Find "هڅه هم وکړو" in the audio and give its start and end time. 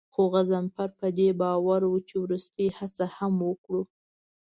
2.77-3.81